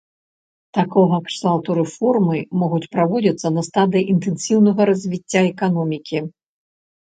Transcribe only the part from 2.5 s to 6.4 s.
могуць праводзіцца на стадыі інтэнсіўнага развіцця эканомікі.